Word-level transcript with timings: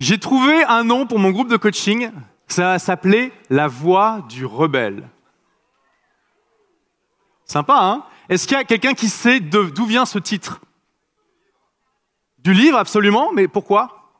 J'ai 0.00 0.18
trouvé 0.18 0.64
un 0.64 0.82
nom 0.82 1.06
pour 1.06 1.18
mon 1.18 1.30
groupe 1.30 1.48
de 1.48 1.58
coaching. 1.58 2.10
Ça 2.48 2.78
s'appelait 2.78 3.32
La 3.50 3.68
Voix 3.68 4.24
du 4.28 4.46
Rebelle. 4.46 5.06
Sympa, 7.44 7.78
hein? 7.80 8.04
Est-ce 8.30 8.48
qu'il 8.48 8.56
y 8.56 8.60
a 8.60 8.64
quelqu'un 8.64 8.94
qui 8.94 9.08
sait 9.08 9.40
d'où 9.40 9.84
vient 9.84 10.06
ce 10.06 10.18
titre? 10.18 10.60
Du 12.38 12.54
livre, 12.54 12.78
absolument, 12.78 13.30
mais 13.32 13.46
pourquoi? 13.46 14.14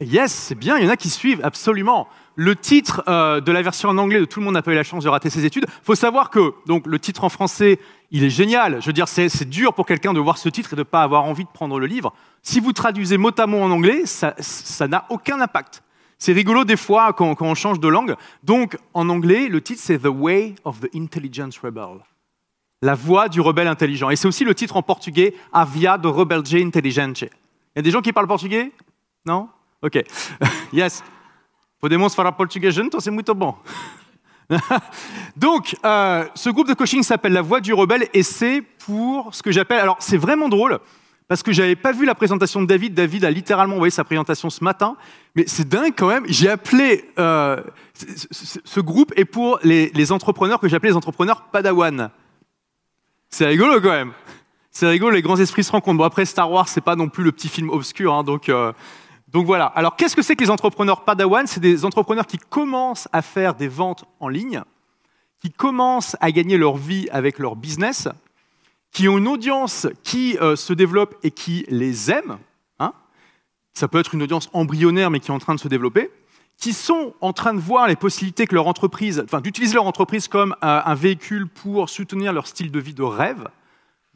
Yes, 0.00 0.32
c'est 0.32 0.54
bien, 0.54 0.76
il 0.76 0.84
y 0.84 0.88
en 0.88 0.92
a 0.92 0.96
qui 0.96 1.08
suivent, 1.08 1.40
absolument. 1.42 2.06
Le 2.40 2.54
titre 2.54 3.02
euh, 3.08 3.40
de 3.40 3.50
la 3.50 3.62
version 3.62 3.88
en 3.88 3.98
anglais 3.98 4.20
de 4.20 4.24
Tout 4.24 4.38
le 4.38 4.44
monde 4.44 4.54
n'a 4.54 4.62
pas 4.62 4.70
eu 4.70 4.76
la 4.76 4.84
chance 4.84 5.02
de 5.02 5.08
rater 5.08 5.28
ses 5.28 5.44
études. 5.44 5.64
Il 5.66 5.84
faut 5.84 5.96
savoir 5.96 6.30
que 6.30 6.54
donc 6.66 6.86
le 6.86 7.00
titre 7.00 7.24
en 7.24 7.28
français, 7.28 7.80
il 8.12 8.22
est 8.22 8.30
génial. 8.30 8.80
Je 8.80 8.86
veux 8.86 8.92
dire, 8.92 9.08
c'est 9.08 9.48
dur 9.48 9.74
pour 9.74 9.86
quelqu'un 9.86 10.14
de 10.14 10.20
voir 10.20 10.38
ce 10.38 10.48
titre 10.48 10.72
et 10.74 10.76
de 10.76 10.82
ne 10.82 10.84
pas 10.84 11.02
avoir 11.02 11.24
envie 11.24 11.42
de 11.42 11.48
prendre 11.48 11.80
le 11.80 11.86
livre. 11.86 12.14
Si 12.42 12.60
vous 12.60 12.72
traduisez 12.72 13.16
mot 13.16 13.32
à 13.36 13.46
mot 13.48 13.60
en 13.60 13.72
anglais, 13.72 14.04
ça 14.06 14.86
n'a 14.86 15.04
aucun 15.10 15.40
impact. 15.40 15.82
C'est 16.16 16.32
rigolo 16.32 16.64
des 16.64 16.76
fois 16.76 17.12
quand, 17.12 17.34
on 17.40 17.56
change 17.56 17.80
de 17.80 17.88
langue. 17.88 18.14
Donc, 18.44 18.78
en 18.94 19.08
anglais, 19.08 19.48
le 19.48 19.60
titre, 19.60 19.82
c'est 19.82 19.98
The 19.98 20.06
Way 20.06 20.54
of 20.64 20.78
the 20.78 20.94
Intelligence 20.94 21.58
Rebel. 21.58 22.04
La 22.82 22.94
voix 22.94 23.28
du 23.28 23.40
rebelle 23.40 23.66
intelligent. 23.66 24.10
Et 24.10 24.16
c'est 24.16 24.28
aussi 24.28 24.44
le 24.44 24.54
titre 24.54 24.76
en 24.76 24.82
portugais, 24.82 25.34
A 25.52 25.64
Via 25.64 25.98
do 25.98 26.12
Rebelde 26.12 26.54
Inteligente. 26.54 27.22
Il 27.22 27.30
y 27.74 27.78
a 27.80 27.82
des 27.82 27.90
gens 27.90 28.00
qui 28.00 28.12
parlent 28.12 28.28
portugais? 28.28 28.70
Non? 29.26 29.48
Ok. 29.82 30.04
yes. 30.72 31.02
Podemos 31.80 32.08
falar 32.10 32.34
português 32.36 32.72
juntos, 32.72 33.00
c'est 33.00 33.10
muito 33.10 33.34
bon. 33.34 33.54
Donc, 35.36 35.76
euh, 35.84 36.24
ce 36.34 36.50
groupe 36.50 36.66
de 36.66 36.74
coaching 36.74 37.02
s'appelle 37.02 37.32
La 37.32 37.42
Voix 37.42 37.60
du 37.60 37.72
Rebelle 37.72 38.08
et 38.12 38.24
c'est 38.24 38.62
pour 38.62 39.32
ce 39.32 39.42
que 39.42 39.52
j'appelle. 39.52 39.78
Alors, 39.78 39.96
c'est 40.00 40.16
vraiment 40.16 40.48
drôle 40.48 40.80
parce 41.28 41.42
que 41.42 41.52
j'avais 41.52 41.76
pas 41.76 41.92
vu 41.92 42.04
la 42.04 42.16
présentation 42.16 42.60
de 42.60 42.66
David. 42.66 42.94
David 42.94 43.24
a 43.24 43.30
littéralement 43.30 43.74
envoyé 43.74 43.90
sa 43.90 44.02
présentation 44.02 44.50
ce 44.50 44.64
matin, 44.64 44.96
mais 45.36 45.44
c'est 45.46 45.68
dingue 45.68 45.92
quand 45.96 46.08
même. 46.08 46.24
J'ai 46.26 46.48
appelé 46.48 47.04
euh, 47.18 47.62
ce, 47.94 48.80
groupe 48.80 49.12
est 49.14 49.26
pour 49.26 49.60
les, 49.62 50.12
entrepreneurs 50.12 50.58
que 50.58 50.68
j'appelais 50.68 50.90
les 50.90 50.96
entrepreneurs 50.96 51.42
Padawan. 51.52 52.10
C'est 53.30 53.46
rigolo 53.46 53.80
quand 53.80 53.90
même. 53.90 54.12
C'est 54.72 54.88
rigolo, 54.88 55.12
les 55.12 55.22
grands 55.22 55.36
esprits 55.36 55.64
se 55.64 55.72
rencontrent. 55.72 55.98
Bon, 55.98 56.04
après, 56.04 56.24
Star 56.24 56.50
Wars, 56.50 56.68
c'est 56.68 56.80
pas 56.80 56.96
non 56.96 57.08
plus 57.08 57.24
le 57.24 57.32
petit 57.32 57.48
film 57.48 57.70
obscur, 57.70 58.14
hein, 58.14 58.24
donc. 58.24 58.48
Euh, 58.48 58.72
donc 59.32 59.46
voilà. 59.46 59.66
Alors 59.66 59.96
qu'est-ce 59.96 60.16
que 60.16 60.22
c'est 60.22 60.36
que 60.36 60.44
les 60.44 60.50
entrepreneurs 60.50 61.04
Padawan? 61.04 61.46
C'est 61.46 61.60
des 61.60 61.84
entrepreneurs 61.84 62.26
qui 62.26 62.38
commencent 62.38 63.08
à 63.12 63.22
faire 63.22 63.54
des 63.54 63.68
ventes 63.68 64.04
en 64.20 64.28
ligne, 64.28 64.62
qui 65.40 65.50
commencent 65.50 66.16
à 66.20 66.32
gagner 66.32 66.56
leur 66.56 66.76
vie 66.76 67.08
avec 67.10 67.38
leur 67.38 67.54
business, 67.54 68.08
qui 68.90 69.08
ont 69.08 69.18
une 69.18 69.28
audience 69.28 69.86
qui 70.02 70.38
euh, 70.38 70.56
se 70.56 70.72
développe 70.72 71.14
et 71.22 71.30
qui 71.30 71.66
les 71.68 72.10
aime. 72.10 72.38
Hein. 72.78 72.94
Ça 73.74 73.86
peut 73.86 73.98
être 73.98 74.14
une 74.14 74.22
audience 74.22 74.48
embryonnaire 74.54 75.10
mais 75.10 75.20
qui 75.20 75.30
est 75.30 75.34
en 75.34 75.38
train 75.38 75.54
de 75.54 75.60
se 75.60 75.68
développer 75.68 76.10
qui 76.58 76.72
sont 76.72 77.14
en 77.20 77.32
train 77.32 77.54
de 77.54 77.60
voir 77.60 77.86
les 77.86 77.94
possibilités 77.94 78.46
que 78.46 78.54
leur 78.54 78.66
entreprise, 78.66 79.22
enfin 79.24 79.40
d'utiliser 79.40 79.74
leur 79.74 79.86
entreprise 79.86 80.26
comme 80.26 80.56
euh, 80.64 80.80
un 80.84 80.94
véhicule 80.94 81.46
pour 81.46 81.88
soutenir 81.88 82.32
leur 82.32 82.48
style 82.48 82.72
de 82.72 82.80
vie 82.80 82.94
de 82.94 83.04
rêve, 83.04 83.48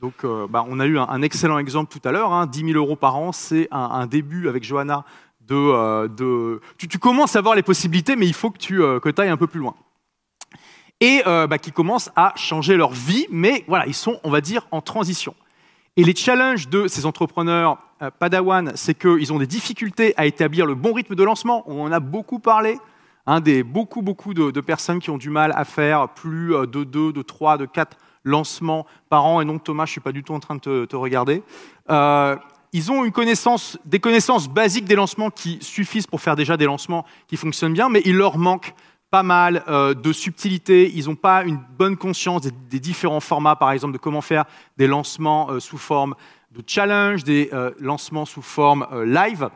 donc, 0.03 0.25
euh, 0.25 0.48
bah, 0.48 0.67
on 0.69 0.81
a 0.81 0.86
eu 0.86 0.98
un, 0.98 1.22
excellent 1.22 1.61
exemple 1.61 1.97
tout 1.97 2.06
à 2.06 2.11
l'heure. 2.11 2.33
Hein, 2.33 2.47
10 2.47 2.72
000 2.72 2.72
euros 2.72 2.97
par 2.97 3.14
an, 3.14 3.31
c'est 3.31 3.69
un, 3.70 4.06
début 4.06 4.48
avec 4.48 4.64
Johanna 4.64 5.05
de. 5.47 5.55
Euh, 5.55 6.59
tu, 6.77 6.98
commences 6.98 7.36
à 7.36 7.41
voir 7.41 7.55
les 7.55 7.62
possibilités, 7.62 8.17
mais 8.17 8.27
il 8.27 8.34
faut 8.34 8.50
que 8.50 8.59
tu 8.59 8.83
euh, 8.83 8.98
ailles 9.19 9.28
un 9.28 9.36
peu 9.36 9.47
plus 9.47 9.61
loin. 9.61 9.77
Et 11.00 11.22
bah, 11.25 11.59
qui 11.59 11.72
commencent 11.72 12.11
à 12.14 12.33
changer 12.36 12.77
leur 12.77 12.92
vie, 12.92 13.27
mais 13.31 13.64
voilà, 13.67 13.86
ils 13.86 13.94
sont, 13.94 14.20
on 14.22 14.31
va 14.31 14.41
dire, 14.41 14.69
en 14.70 14.81
transition. 14.81 15.34
Et 15.97 16.05
les 16.05 16.14
challenges 16.14 16.69
de 16.69 16.87
ces 16.87 17.06
entrepreneurs 17.06 17.78
Padawan, 18.20 18.70
c'est 18.77 18.94
qu'ils 18.94 19.33
ont 19.33 19.39
des 19.39 19.48
difficultés 19.48 20.14
à 20.16 20.27
établir 20.27 20.64
le 20.64 20.77
bon 20.77 20.92
rythme 20.92 21.16
de 21.16 21.25
lancement. 21.25 21.64
On 21.66 21.87
en 21.87 21.92
a 21.92 21.98
beaucoup 21.98 22.39
parlé. 22.39 22.78
Hein, 23.27 23.41
des, 23.41 23.64
beaucoup, 23.64 24.03
beaucoup 24.03 24.33
de, 24.33 24.53
de, 24.53 24.61
personnes 24.61 25.00
qui 25.00 25.11
ont 25.11 25.19
du 25.19 25.31
mal 25.31 25.53
à 25.56 25.64
faire 25.64 26.09
plus 26.09 26.50
de 26.69 26.84
2, 26.84 27.12
de 27.12 27.22
3, 27.22 27.59
de 27.59 27.66
4 27.66 27.97
lancements 28.25 28.87
par 29.09 29.25
an. 29.25 29.41
Et 29.41 29.44
donc, 29.44 29.65
Thomas, 29.65 29.84
je 29.84 29.91
ne 29.91 29.93
suis 29.93 30.00
pas 30.00 30.12
du 30.12 30.22
tout 30.22 30.34
en 30.34 30.41
train 30.41 30.56
de 30.56 30.84
te, 30.84 30.97
regarder. 30.97 31.43
Euh, 31.91 32.37
ils 32.72 32.91
ont 32.91 33.03
des 33.05 33.10
connaissances 33.10 34.49
basiques 34.49 34.87
des 34.87 34.94
lancements 34.94 35.31
qui 35.31 35.59
suffisent 35.60 36.06
pour 36.06 36.21
faire 36.21 36.37
déjà 36.37 36.56
des 36.56 36.65
lancements 36.65 37.05
qui 37.27 37.37
fonctionnent 37.37 37.75
bien, 37.75 37.88
mais 37.88 38.03
il 38.05 38.16
leur 38.16 38.38
manque 38.38 38.75
pas 39.11 39.22
mal 39.22 39.62
euh, 39.69 39.93
de 39.93 40.12
subtilité. 40.12 40.91
Ils 40.94 41.06
n'ont 41.06 41.15
pas 41.15 41.44
une 41.44 41.61
bonne 41.77 41.97
conscience 41.97 42.43
des, 42.43 42.81
différents 42.81 43.21
formats, 43.21 43.56
par 43.56 43.72
exemple, 43.72 43.93
de 43.93 43.99
comment 43.99 44.22
faire 44.22 44.47
des 44.78 44.87
lancements 44.87 45.50
euh, 45.50 45.61
sous 45.61 45.78
forme 45.78 46.15
de 46.53 46.62
challenge, 46.66 47.25
des 47.25 47.50
lancements 47.78 48.27
sous 48.27 48.43
forme 48.43 48.87
live. 49.05 49.49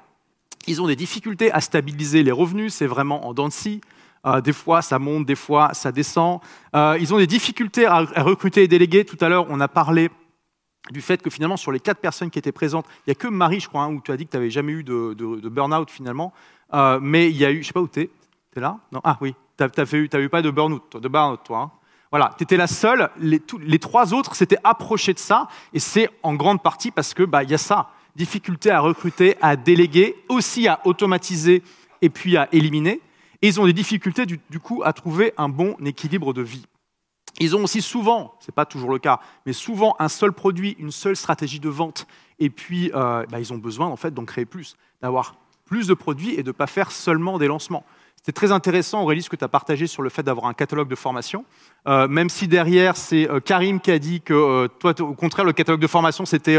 Ils 0.66 0.80
ont 0.80 0.86
des 0.86 0.96
difficultés 0.96 1.52
à 1.52 1.60
stabiliser 1.60 2.22
les 2.22 2.32
revenus, 2.32 2.72
c'est 2.72 2.86
vraiment 2.86 3.26
en 3.26 3.34
dents. 3.34 3.50
Euh, 4.26 4.40
des 4.40 4.52
fois, 4.52 4.82
ça 4.82 4.98
monte, 4.98 5.24
des 5.24 5.36
fois, 5.36 5.72
ça 5.72 5.92
descend. 5.92 6.40
Euh, 6.74 6.98
ils 7.00 7.14
ont 7.14 7.18
des 7.18 7.26
difficultés 7.26 7.86
à, 7.86 8.00
recruter 8.22 8.64
et 8.64 8.68
déléguer. 8.68 9.04
Tout 9.04 9.18
à 9.20 9.28
l'heure, 9.28 9.46
on 9.48 9.60
a 9.60 9.68
parlé 9.68 10.10
du 10.90 11.00
fait 11.00 11.22
que 11.22 11.30
finalement, 11.30 11.56
sur 11.56 11.72
les 11.72 11.80
quatre 11.80 12.00
personnes 12.00 12.30
qui 12.30 12.38
étaient 12.38 12.52
présentes, 12.52 12.86
il 13.06 13.10
n'y 13.10 13.12
a 13.12 13.14
que 13.14 13.28
Marie, 13.28 13.60
je 13.60 13.68
crois, 13.68 13.82
hein, 13.82 13.92
où 13.92 14.00
tu 14.00 14.10
as 14.10 14.16
dit 14.16 14.26
que 14.26 14.32
tu 14.32 14.36
n'avais 14.36 14.50
jamais 14.50 14.72
eu 14.72 14.84
de, 14.84 15.48
burn-out 15.48 15.90
finalement. 15.90 16.32
Euh, 16.74 16.98
mais 17.00 17.30
il 17.30 17.36
y 17.36 17.44
a 17.44 17.50
eu, 17.50 17.54
je 17.54 17.58
ne 17.58 17.64
sais 17.64 17.72
pas 17.72 17.80
où 17.80 17.88
tu 17.88 18.00
es. 18.00 18.10
Tu 18.52 18.58
es 18.58 18.60
là? 18.60 18.78
Non 18.90 19.00
Ah 19.04 19.16
oui, 19.20 19.34
tu 19.56 19.64
n'as 19.64 20.20
eu 20.20 20.28
pas 20.28 20.42
de 20.42 20.50
burn-out, 20.50 20.96
de 20.96 21.08
burn 21.08 21.36
toi. 21.44 21.58
Hein. 21.58 21.70
voilà, 22.10 22.34
tu 22.36 22.42
étais 22.42 22.56
la 22.56 22.66
seule. 22.66 23.10
Les, 23.18 23.78
trois 23.78 24.12
autres 24.12 24.34
s'étaient 24.34 24.58
approchés 24.64 25.14
de 25.14 25.20
ça. 25.20 25.46
Et 25.72 25.78
c'est 25.78 26.10
en 26.24 26.34
grande 26.34 26.62
partie 26.62 26.90
parce 26.90 27.14
qu'il 27.14 27.26
bah, 27.26 27.44
y 27.44 27.54
a 27.54 27.58
ça. 27.58 27.90
Difficulté 28.16 28.70
à 28.70 28.80
recruter, 28.80 29.36
à 29.40 29.54
déléguer, 29.56 30.16
aussi 30.28 30.66
à 30.66 30.80
automatiser 30.84 31.62
et 32.02 32.08
puis 32.08 32.36
à 32.36 32.48
éliminer. 32.50 33.00
Et 33.42 33.48
ils 33.48 33.60
ont 33.60 33.66
des 33.66 33.72
difficultés 33.72 34.26
du, 34.26 34.60
coup 34.60 34.82
à 34.84 34.92
trouver 34.92 35.32
un 35.36 35.48
bon 35.48 35.76
équilibre 35.84 36.32
de 36.32 36.42
vie. 36.42 36.64
Ils 37.38 37.54
ont 37.54 37.64
aussi 37.64 37.82
souvent, 37.82 38.34
ce 38.40 38.50
n'est 38.50 38.54
pas 38.54 38.64
toujours 38.64 38.90
le 38.90 38.98
cas, 38.98 39.20
mais 39.44 39.52
souvent 39.52 39.94
un 39.98 40.08
seul 40.08 40.32
produit, 40.32 40.74
une 40.78 40.90
seule 40.90 41.16
stratégie 41.16 41.60
de 41.60 41.68
vente. 41.68 42.06
Et 42.38 42.48
puis, 42.48 42.90
euh, 42.94 43.26
bah, 43.30 43.40
ils 43.40 43.52
ont 43.52 43.58
besoin 43.58 43.88
en 43.88 43.96
fait 43.96 44.14
d'en 44.14 44.24
créer 44.24 44.46
plus, 44.46 44.76
d'avoir 45.02 45.36
plus 45.66 45.86
de 45.86 45.94
produits 45.94 46.34
et 46.34 46.42
de 46.42 46.48
ne 46.48 46.52
pas 46.52 46.66
faire 46.66 46.90
seulement 46.90 47.36
des 47.38 47.46
lancements. 47.46 47.84
C'était 48.16 48.32
très 48.32 48.52
intéressant, 48.52 49.02
Aurélie, 49.02 49.22
ce 49.22 49.28
que 49.28 49.36
tu 49.36 49.44
as 49.44 49.48
partagé 49.48 49.86
sur 49.86 50.02
le 50.02 50.08
fait 50.08 50.22
d'avoir 50.22 50.46
un 50.46 50.54
catalogue 50.54 50.88
de 50.88 50.94
formation. 50.94 51.44
Euh, 51.86 52.08
même 52.08 52.30
si 52.30 52.48
derrière, 52.48 52.96
c'est 52.96 53.28
euh, 53.30 53.40
Karim 53.40 53.80
qui 53.80 53.90
a 53.90 53.98
dit 53.98 54.22
que 54.22 54.66
toi, 54.78 54.98
au 55.00 55.14
contraire, 55.14 55.44
le 55.44 55.52
catalogue 55.52 55.80
de 55.80 55.86
formation, 55.86 56.24
c'était, 56.24 56.56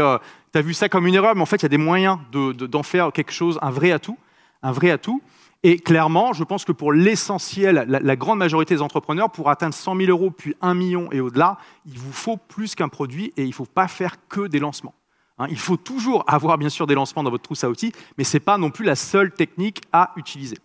tu 0.52 0.58
as 0.58 0.62
vu 0.62 0.74
ça 0.74 0.88
comme 0.88 1.06
une 1.06 1.14
erreur, 1.14 1.34
mais 1.34 1.42
en 1.42 1.46
fait, 1.46 1.56
il 1.56 1.62
y 1.62 1.66
a 1.66 1.70
des 1.70 1.76
moyens 1.76 2.18
d'en 2.32 2.82
faire 2.82 3.12
quelque 3.12 3.32
chose, 3.32 3.58
un 3.62 3.70
vrai 3.70 3.90
atout. 3.90 4.16
Un 4.62 4.72
vrai 4.72 4.90
atout. 4.90 5.22
Et 5.64 5.78
clairement, 5.78 6.32
je 6.32 6.44
pense 6.44 6.64
que 6.64 6.70
pour 6.70 6.92
l'essentiel, 6.92 7.84
la, 7.88 8.16
grande 8.16 8.38
majorité 8.38 8.76
des 8.76 8.82
entrepreneurs, 8.82 9.30
pour 9.30 9.50
atteindre 9.50 9.74
100 9.74 9.96
000 9.96 10.10
euros, 10.10 10.30
puis 10.30 10.54
1 10.60 10.74
million 10.74 11.10
et 11.10 11.20
au-delà, 11.20 11.58
il 11.84 11.98
vous 11.98 12.12
faut 12.12 12.36
plus 12.36 12.76
qu'un 12.76 12.88
produit 12.88 13.32
et 13.36 13.42
il 13.42 13.48
ne 13.48 13.54
faut 13.54 13.66
pas 13.66 13.88
faire 13.88 14.16
que 14.28 14.46
des 14.46 14.60
lancements. 14.60 14.94
Hein, 15.38 15.46
il 15.50 15.58
faut 15.58 15.76
toujours 15.76 16.24
avoir 16.28 16.58
bien 16.58 16.68
sûr 16.68 16.86
des 16.86 16.94
lancements 16.94 17.24
dans 17.24 17.30
votre 17.30 17.42
trousse 17.42 17.64
à 17.64 17.70
outils, 17.70 17.92
mais 18.16 18.24
ce 18.24 18.36
n'est 18.36 18.40
pas 18.40 18.56
non 18.56 18.70
plus 18.70 18.84
la 18.84 18.94
seule 18.94 19.32
technique 19.32 19.82
à 19.92 20.12
utiliser. 20.16 20.58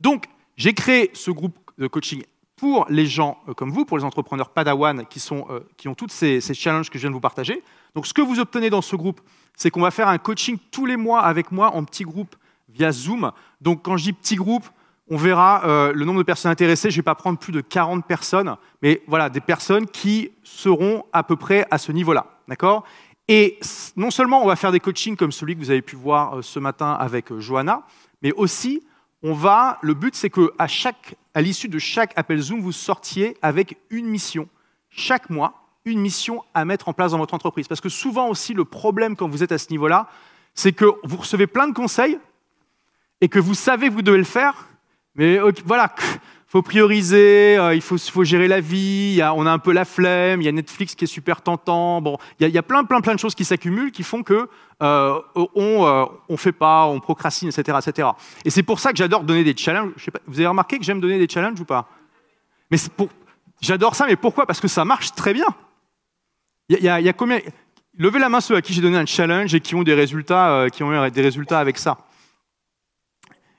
Donc, 0.00 0.24
j'ai 0.56 0.72
créé 0.72 1.10
ce 1.12 1.30
groupe 1.30 1.58
de 1.76 1.86
coaching 1.86 2.22
pour 2.56 2.86
les 2.88 3.06
gens 3.06 3.38
euh, 3.48 3.54
comme 3.54 3.70
vous, 3.70 3.84
pour 3.84 3.98
les 3.98 4.04
entrepreneurs 4.04 4.50
Padawan 4.50 5.04
qui, 5.06 5.20
sont, 5.20 5.46
euh, 5.50 5.60
qui 5.76 5.88
ont 5.88 5.94
toutes 5.94 6.12
ces, 6.12 6.40
ces 6.40 6.54
challenges 6.54 6.88
que 6.88 6.98
je 6.98 7.02
viens 7.02 7.10
de 7.10 7.14
vous 7.14 7.20
partager. 7.20 7.62
Donc, 7.94 8.06
ce 8.06 8.14
que 8.14 8.22
vous 8.22 8.40
obtenez 8.40 8.70
dans 8.70 8.82
ce 8.82 8.96
groupe, 8.96 9.20
c'est 9.54 9.70
qu'on 9.70 9.82
va 9.82 9.90
faire 9.90 10.08
un 10.08 10.18
coaching 10.18 10.56
tous 10.70 10.86
les 10.86 10.96
mois 10.96 11.20
avec 11.20 11.52
moi 11.52 11.74
en 11.74 11.84
petits 11.84 12.04
groupes 12.04 12.36
via 12.74 12.92
Zoom. 12.92 13.32
Donc 13.60 13.82
quand 13.82 13.96
je 13.96 14.04
dis 14.04 14.12
petit 14.12 14.36
groupe, 14.36 14.66
on 15.08 15.16
verra 15.16 15.64
euh, 15.64 15.92
le 15.92 16.04
nombre 16.04 16.18
de 16.18 16.24
personnes 16.24 16.50
intéressées. 16.50 16.90
Je 16.90 16.96
ne 16.96 16.98
vais 16.98 17.04
pas 17.04 17.14
prendre 17.14 17.38
plus 17.38 17.52
de 17.52 17.60
40 17.60 18.06
personnes, 18.06 18.56
mais 18.80 19.02
voilà, 19.06 19.28
des 19.28 19.40
personnes 19.40 19.86
qui 19.86 20.30
seront 20.42 21.04
à 21.12 21.22
peu 21.22 21.36
près 21.36 21.66
à 21.70 21.78
ce 21.78 21.92
niveau-là. 21.92 22.26
D'accord? 22.48 22.84
Et 23.28 23.58
non 23.96 24.10
seulement 24.10 24.42
on 24.42 24.46
va 24.46 24.56
faire 24.56 24.72
des 24.72 24.80
coachings 24.80 25.16
comme 25.16 25.32
celui 25.32 25.54
que 25.54 25.60
vous 25.60 25.70
avez 25.70 25.82
pu 25.82 25.96
voir 25.96 26.38
euh, 26.38 26.42
ce 26.42 26.58
matin 26.58 26.92
avec 26.92 27.30
euh, 27.30 27.40
Johanna, 27.40 27.82
mais 28.22 28.32
aussi 28.32 28.82
on 29.22 29.34
va. 29.34 29.78
Le 29.82 29.94
but, 29.94 30.16
c'est 30.16 30.30
que 30.30 30.52
chaque, 30.66 31.14
à 31.34 31.42
l'issue 31.42 31.68
de 31.68 31.78
chaque 31.78 32.12
appel 32.16 32.40
Zoom, 32.40 32.60
vous 32.60 32.72
sortiez 32.72 33.36
avec 33.40 33.78
une 33.90 34.06
mission 34.06 34.48
chaque 34.92 35.30
mois, 35.30 35.54
une 35.84 36.00
mission 36.00 36.42
à 36.54 36.64
mettre 36.64 36.88
en 36.88 36.92
place 36.92 37.12
dans 37.12 37.18
votre 37.18 37.34
entreprise. 37.34 37.66
Parce 37.66 37.80
que 37.80 37.88
souvent 37.88 38.28
aussi, 38.28 38.54
le 38.54 38.64
problème 38.64 39.16
quand 39.16 39.28
vous 39.28 39.42
êtes 39.42 39.52
à 39.52 39.58
ce 39.58 39.70
niveau-là, 39.70 40.08
c'est 40.54 40.72
que 40.72 40.84
vous 41.02 41.16
recevez 41.16 41.46
plein 41.46 41.66
de 41.66 41.72
conseils, 41.72 42.18
et 43.22 43.28
que 43.28 43.38
vous 43.38 43.54
savez 43.54 43.88
que 43.88 43.94
vous 43.94 44.02
devez 44.02 44.18
le 44.18 44.24
faire, 44.24 44.66
mais 45.14 45.38
voilà, 45.64 45.94
il 46.00 46.18
faut 46.48 46.60
prioriser, 46.60 47.56
euh, 47.56 47.72
il 47.72 47.80
faut, 47.80 48.24
gérer 48.24 48.48
la 48.48 48.60
vie, 48.60 49.22
on 49.36 49.46
a 49.46 49.52
un 49.52 49.60
peu 49.60 49.72
la 49.72 49.84
flemme, 49.84 50.42
il 50.42 50.44
y 50.44 50.48
a 50.48 50.52
Netflix 50.52 50.96
qui 50.96 51.04
est 51.04 51.06
super 51.06 51.40
tentant, 51.40 52.02
bon, 52.02 52.18
il 52.40 52.48
y, 52.48 52.58
a, 52.58 52.62
plein, 52.64 52.82
plein, 52.82 53.00
plein 53.00 53.14
de 53.14 53.20
choses 53.20 53.36
qui 53.36 53.44
s'accumulent 53.44 53.92
qui 53.92 54.02
font 54.02 54.24
que 54.24 54.48
euh, 54.82 55.20
on 55.54 55.86
euh, 55.86 56.04
on 56.28 56.36
fait 56.36 56.52
pas, 56.52 56.86
on 56.86 56.98
procrastine, 56.98 57.48
etc., 57.48 57.78
etc. 57.86 58.08
Et 58.44 58.50
c'est 58.50 58.64
pour 58.64 58.80
ça 58.80 58.90
que 58.90 58.96
j'adore 58.96 59.22
donner 59.22 59.44
des 59.44 59.56
challenges. 59.56 60.10
Vous 60.26 60.40
avez 60.40 60.48
remarqué 60.48 60.78
que 60.78 60.84
j'aime 60.84 61.00
donner 61.00 61.18
des 61.18 61.32
challenges 61.32 61.60
ou 61.60 61.64
pas? 61.64 61.88
Mais 62.72 62.78
j'adore 63.60 63.94
ça, 63.94 64.06
mais 64.06 64.16
pourquoi? 64.16 64.46
Parce 64.46 64.60
que 64.60 64.68
ça 64.68 64.84
marche 64.84 65.12
très 65.12 65.32
bien. 65.32 65.46
Il 66.68 66.82
y, 66.82 66.88
a 66.88 67.12
combien? 67.12 67.38
Levez 67.96 68.18
la 68.18 68.28
main 68.28 68.40
ceux 68.40 68.56
à 68.56 68.62
qui 68.62 68.72
j'ai 68.72 68.80
donné 68.80 68.96
un 68.96 69.06
challenge 69.06 69.54
et 69.54 69.60
qui 69.60 69.76
ont 69.76 69.84
des 69.84 69.94
résultats, 69.94 70.66
qui 70.72 70.82
ont 70.82 71.06
eu 71.06 71.10
des 71.12 71.22
résultats 71.22 71.60
avec 71.60 71.78
ça. 71.78 71.98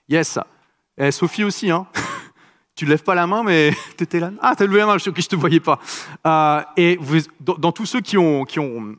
Yes. 0.09 0.39
Et 0.97 1.11
Sophie 1.11 1.43
aussi, 1.43 1.71
hein 1.71 1.87
Tu 2.75 2.85
ne 2.85 2.89
lèves 2.89 3.03
pas 3.03 3.13
la 3.13 3.27
main, 3.27 3.43
mais 3.43 3.71
tu 3.97 4.03
étais 4.03 4.19
là. 4.19 4.31
Ah, 4.41 4.55
tu 4.55 4.63
as 4.63 4.65
levé 4.65 4.79
la 4.79 4.87
main, 4.87 4.97
je 4.97 5.09
ne 5.09 5.13
te 5.13 5.35
voyais 5.35 5.59
pas. 5.59 5.79
Euh, 6.25 6.61
et 6.75 6.99
dans, 7.39 7.71
tous 7.71 7.85
ceux 7.85 8.01
qui 8.01 8.17
ont, 8.17 8.45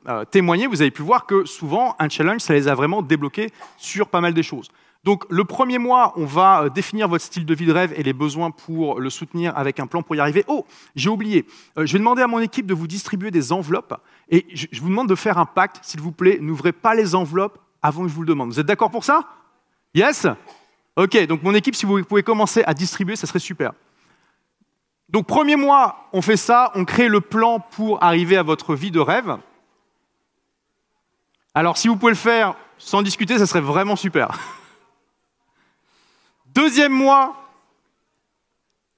euh, 0.08 0.24
témoigné, 0.26 0.68
vous 0.68 0.80
avez 0.80 0.92
pu 0.92 1.02
voir 1.02 1.26
que 1.26 1.44
souvent, 1.44 1.96
un 1.98 2.08
challenge, 2.08 2.40
ça 2.40 2.54
les 2.54 2.68
a 2.68 2.74
vraiment 2.74 3.02
débloqués 3.02 3.50
sur 3.76 4.08
pas 4.08 4.20
mal 4.20 4.32
des 4.32 4.44
choses. 4.44 4.68
Donc, 5.02 5.24
le 5.28 5.44
premier 5.44 5.78
mois, 5.78 6.12
on 6.16 6.24
va 6.24 6.62
euh, 6.62 6.68
définir 6.68 7.08
votre 7.08 7.24
style 7.24 7.44
de 7.44 7.54
vie 7.54 7.66
de 7.66 7.72
rêve 7.72 7.92
et 7.96 8.04
les 8.04 8.12
besoins 8.12 8.52
pour 8.52 9.00
le 9.00 9.10
soutenir 9.10 9.56
avec 9.58 9.80
un 9.80 9.88
plan 9.88 10.02
pour 10.02 10.14
y 10.14 10.20
arriver. 10.20 10.44
Oh, 10.46 10.64
j'ai 10.94 11.10
oublié. 11.10 11.44
je 11.76 11.92
vais 11.92 11.98
demander 11.98 12.22
à 12.22 12.28
mon 12.28 12.38
équipe 12.38 12.66
de 12.66 12.74
vous 12.74 12.86
distribuer 12.86 13.32
des 13.32 13.52
enveloppes. 13.52 14.00
Et 14.30 14.46
je 14.54 14.80
vous 14.80 14.88
demande 14.88 15.08
de 15.08 15.16
faire 15.16 15.36
un 15.36 15.46
pacte, 15.46 15.80
s'il 15.82 16.00
vous 16.00 16.12
plaît. 16.12 16.38
N'ouvrez 16.40 16.72
pas 16.72 16.94
les 16.94 17.16
enveloppes 17.16 17.58
avant 17.82 18.02
que 18.04 18.08
je 18.08 18.14
vous 18.14 18.22
le 18.22 18.28
demande. 18.28 18.50
Vous 18.50 18.60
êtes 18.60 18.66
d'accord 18.66 18.90
pour 18.92 19.04
ça? 19.04 19.28
Yes? 19.94 20.26
Ok, 20.96 21.26
donc 21.26 21.42
mon 21.42 21.54
équipe, 21.54 21.74
si 21.74 21.86
vous 21.86 22.04
pouvez 22.04 22.22
commencer 22.22 22.62
à 22.64 22.74
distribuer, 22.74 23.16
ça 23.16 23.26
serait 23.26 23.40
super. 23.40 23.72
Donc 25.08 25.26
premier 25.26 25.56
mois, 25.56 26.08
on 26.12 26.22
fait 26.22 26.36
ça, 26.36 26.70
on 26.74 26.84
crée 26.84 27.08
le 27.08 27.20
plan 27.20 27.58
pour 27.60 28.02
arriver 28.02 28.36
à 28.36 28.42
votre 28.42 28.74
vie 28.74 28.90
de 28.90 29.00
rêve. 29.00 29.36
Alors 31.52 31.76
si 31.76 31.88
vous 31.88 31.96
pouvez 31.96 32.12
le 32.12 32.18
faire 32.18 32.54
sans 32.78 33.02
discuter, 33.02 33.38
ça 33.38 33.46
serait 33.46 33.60
vraiment 33.60 33.96
super. 33.96 34.38
Deuxième 36.46 36.92
mois, 36.92 37.36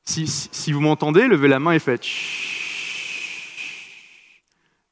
si, 0.05 0.73
vous 0.73 0.81
m'entendez, 0.81 1.27
levez 1.27 1.49
la 1.49 1.59
main 1.59 1.73
et 1.73 1.79
faites. 1.79 2.05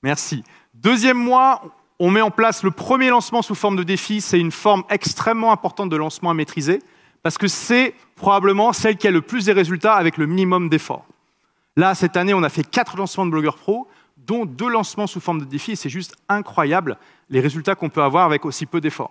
Merci. 0.03 0.43
Deuxième 0.75 1.19
mois, 1.19 1.63
on 1.99 2.11
met 2.11 2.21
en 2.21 2.31
place 2.31 2.63
le 2.63 2.71
premier 2.71 3.11
lancement 3.11 3.43
sous 3.43 3.55
forme 3.55 3.77
de 3.77 3.85
défi. 3.85 4.21
C'est 4.21 4.41
une 4.41 4.51
forme 4.51 4.83
extrêmement 4.91 5.53
importante 5.53 5.89
de 5.89 5.97
lancement 5.97 6.31
à 6.31 6.35
maîtriser 6.35 6.83
parce 7.25 7.39
que 7.39 7.49
c'est 7.49 7.95
probablement 8.17 8.75
celle 8.75 8.99
qui 8.99 9.09
a 9.09 9.11
le 9.11 9.23
plus 9.23 9.47
de 9.47 9.53
résultats 9.53 9.95
avec 9.95 10.19
le 10.19 10.27
minimum 10.27 10.69
d'efforts. 10.69 11.07
Là, 11.75 11.95
cette 11.95 12.19
année, 12.19 12.35
on 12.35 12.43
a 12.43 12.51
fait 12.51 12.63
quatre 12.63 12.99
lancements 12.99 13.25
de 13.25 13.31
blogueurs 13.31 13.57
pro, 13.57 13.89
dont 14.19 14.45
deux 14.45 14.69
lancements 14.69 15.07
sous 15.07 15.21
forme 15.21 15.41
de 15.41 15.47
défi, 15.47 15.73
et 15.73 15.77
c'est 15.77 15.89
juste 15.89 16.17
incroyable 16.29 16.99
les 17.31 17.41
résultats 17.41 17.75
qu'on 17.75 17.89
peut 17.89 18.03
avoir 18.03 18.27
avec 18.27 18.45
aussi 18.45 18.67
peu 18.67 18.81
d'efforts. 18.81 19.11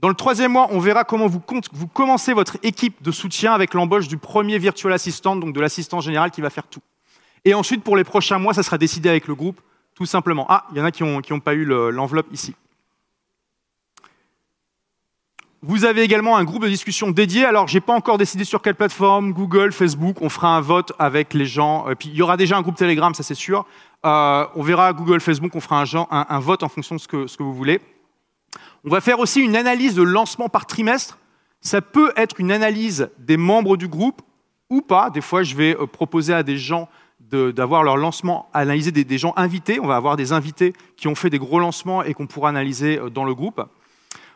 Dans 0.00 0.08
le 0.08 0.14
troisième 0.14 0.52
mois, 0.52 0.68
on 0.72 0.78
verra 0.78 1.04
comment 1.04 1.26
vous, 1.26 1.40
vous 1.72 1.86
commencez 1.86 2.34
votre 2.34 2.58
équipe 2.62 3.02
de 3.02 3.10
soutien 3.10 3.54
avec 3.54 3.72
l'embauche 3.72 4.08
du 4.08 4.18
premier 4.18 4.58
virtual 4.58 4.92
assistant, 4.92 5.34
donc 5.34 5.54
de 5.54 5.60
l'assistant 5.60 6.00
général 6.00 6.32
qui 6.32 6.42
va 6.42 6.50
faire 6.50 6.66
tout. 6.66 6.82
Et 7.46 7.54
ensuite, 7.54 7.82
pour 7.82 7.96
les 7.96 8.04
prochains 8.04 8.38
mois, 8.38 8.52
ça 8.52 8.62
sera 8.62 8.76
décidé 8.76 9.08
avec 9.08 9.26
le 9.26 9.34
groupe, 9.34 9.60
tout 9.94 10.06
simplement. 10.06 10.44
Ah, 10.50 10.66
il 10.72 10.78
y 10.78 10.80
en 10.82 10.84
a 10.84 10.90
qui 10.90 11.02
n'ont 11.02 11.40
pas 11.40 11.54
eu 11.54 11.64
l'enveloppe 11.64 12.30
ici. 12.30 12.54
Vous 15.64 15.84
avez 15.84 16.02
également 16.02 16.36
un 16.36 16.42
groupe 16.42 16.64
de 16.64 16.68
discussion 16.68 17.12
dédié. 17.12 17.44
Alors, 17.44 17.68
j'ai 17.68 17.80
pas 17.80 17.92
encore 17.92 18.18
décidé 18.18 18.42
sur 18.42 18.62
quelle 18.62 18.74
plateforme, 18.74 19.32
Google, 19.32 19.70
Facebook. 19.70 20.16
On 20.20 20.28
fera 20.28 20.56
un 20.56 20.60
vote 20.60 20.92
avec 20.98 21.34
les 21.34 21.46
gens. 21.46 21.86
Puis, 21.96 22.08
il 22.08 22.16
y 22.16 22.22
aura 22.22 22.36
déjà 22.36 22.56
un 22.56 22.62
groupe 22.62 22.74
Telegram, 22.74 23.14
ça 23.14 23.22
c'est 23.22 23.36
sûr. 23.36 23.64
Euh, 24.04 24.44
on 24.56 24.62
verra 24.62 24.92
Google, 24.92 25.20
Facebook. 25.20 25.54
On 25.54 25.60
fera 25.60 25.84
un, 26.10 26.40
vote 26.40 26.64
en 26.64 26.68
fonction 26.68 26.96
de 26.96 27.00
ce 27.00 27.06
que, 27.06 27.42
vous 27.42 27.54
voulez. 27.54 27.80
On 28.84 28.90
va 28.90 29.00
faire 29.00 29.20
aussi 29.20 29.40
une 29.40 29.54
analyse 29.54 29.94
de 29.94 30.02
lancement 30.02 30.48
par 30.48 30.66
trimestre. 30.66 31.18
Ça 31.60 31.80
peut 31.80 32.12
être 32.16 32.40
une 32.40 32.50
analyse 32.50 33.10
des 33.18 33.36
membres 33.36 33.76
du 33.76 33.86
groupe 33.86 34.20
ou 34.68 34.80
pas. 34.80 35.10
Des 35.10 35.20
fois, 35.20 35.44
je 35.44 35.54
vais 35.54 35.76
euh, 35.76 35.86
proposer 35.86 36.34
à 36.34 36.42
des 36.42 36.58
gens 36.58 36.88
d'avoir 37.30 37.84
leur 37.84 37.96
lancement 37.96 38.50
analysé 38.52 38.90
des, 38.90 39.04
des 39.04 39.16
gens 39.16 39.32
invités. 39.36 39.78
On 39.78 39.86
va 39.86 39.94
avoir 39.94 40.16
des 40.16 40.32
invités 40.32 40.72
qui 40.96 41.06
ont 41.06 41.14
fait 41.14 41.30
des 41.30 41.38
gros 41.38 41.60
lancements 41.60 42.02
et 42.02 42.14
qu'on 42.14 42.26
pourra 42.26 42.48
analyser 42.48 42.98
euh, 42.98 43.10
dans 43.10 43.24
le 43.24 43.32
groupe. 43.32 43.62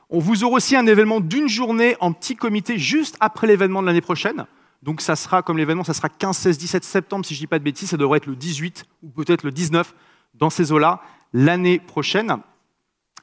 On 0.08 0.20
vous 0.20 0.44
aura 0.44 0.56
aussi 0.56 0.76
un 0.76 0.86
événement 0.86 1.20
d'une 1.20 1.48
journée 1.48 1.96
en 2.00 2.12
petit 2.12 2.36
comité 2.36 2.78
juste 2.78 3.16
après 3.18 3.46
l'événement 3.46 3.82
de 3.82 3.86
l'année 3.88 4.00
prochaine. 4.00 4.46
Donc 4.82 5.00
ça 5.00 5.16
sera, 5.16 5.42
comme 5.42 5.58
l'événement, 5.58 5.82
ça 5.82 5.94
sera 5.94 6.08
15, 6.08 6.36
16, 6.36 6.58
17 6.58 6.84
septembre, 6.84 7.26
si 7.26 7.34
je 7.34 7.40
ne 7.40 7.42
dis 7.42 7.46
pas 7.48 7.58
de 7.58 7.64
bêtises, 7.64 7.90
ça 7.90 7.96
devrait 7.96 8.18
être 8.18 8.26
le 8.26 8.36
18 8.36 8.84
ou 9.02 9.08
peut-être 9.08 9.42
le 9.42 9.50
19 9.50 9.94
dans 10.34 10.50
ces 10.50 10.70
eaux-là 10.70 11.00
l'année 11.32 11.80
prochaine. 11.80 12.36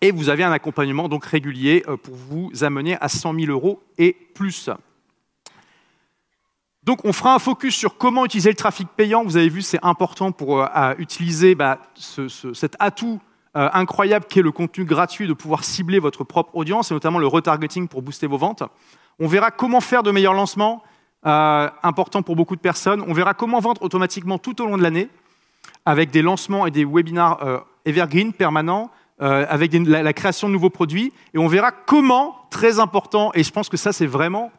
Et 0.01 0.11
vous 0.11 0.27
avez 0.27 0.43
un 0.43 0.51
accompagnement 0.51 1.07
donc 1.07 1.23
régulier 1.23 1.83
euh, 1.87 1.95
pour 1.95 2.15
vous 2.15 2.51
amener 2.63 2.97
à 2.99 3.07
100 3.07 3.33
000 3.35 3.51
euros 3.51 3.81
et 3.97 4.11
plus. 4.35 4.69
Donc 6.83 7.05
on 7.05 7.13
fera 7.13 7.33
un 7.33 7.39
focus 7.39 7.75
sur 7.75 7.97
comment 7.97 8.25
utiliser 8.25 8.49
le 8.49 8.57
trafic 8.57 8.89
payant. 8.89 9.23
Vous 9.23 9.37
avez 9.37 9.47
vu, 9.47 9.61
c'est 9.61 9.79
important 9.83 10.33
pour 10.33 10.61
euh, 10.61 10.93
utiliser 10.97 11.55
bah, 11.55 11.79
cet 11.95 12.75
atout 12.79 13.21
euh, 13.55 13.69
incroyable 13.73 14.25
qui 14.25 14.39
est 14.39 14.41
le 14.41 14.51
contenu 14.51 14.83
gratuit, 14.83 15.27
de 15.27 15.33
pouvoir 15.33 15.63
cibler 15.63 15.99
votre 15.99 16.23
propre 16.23 16.49
audience, 16.55 16.89
et 16.89 16.93
notamment 16.95 17.19
le 17.19 17.27
retargeting 17.27 17.87
pour 17.87 18.01
booster 18.01 18.25
vos 18.25 18.39
ventes. 18.39 18.63
On 19.19 19.27
verra 19.27 19.51
comment 19.51 19.79
faire 19.79 20.01
de 20.01 20.09
meilleurs 20.09 20.33
lancements, 20.33 20.81
euh, 21.27 21.69
important 21.83 22.23
pour 22.23 22.35
beaucoup 22.35 22.55
de 22.55 22.61
personnes. 22.61 23.03
On 23.07 23.13
verra 23.13 23.35
comment 23.35 23.59
vendre 23.59 23.83
automatiquement 23.83 24.39
tout 24.39 24.59
au 24.59 24.65
long 24.65 24.75
de 24.75 24.81
l'année, 24.81 25.07
avec 25.85 26.09
des 26.09 26.23
lancements 26.23 26.65
et 26.65 26.71
des 26.71 26.83
webinars 26.83 27.43
euh, 27.43 27.59
evergreen 27.85 28.33
permanents, 28.33 28.89
avec 29.19 29.71
la, 29.71 30.11
création 30.11 30.49
de 30.49 30.53
nouveaux 30.53 30.71
produits. 30.71 31.13
Et 31.33 31.37
on 31.37 31.47
verra 31.47 31.71
comment, 31.71 32.35
très 32.49 32.79
important, 32.79 33.31
et 33.35 33.43
je 33.43 33.51
pense 33.51 33.69
que 33.69 33.77
ça 33.77 33.93
c'est 33.93 34.07
vraiment 34.07 34.51